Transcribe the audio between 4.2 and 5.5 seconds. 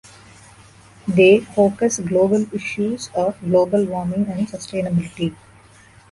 and sustainability.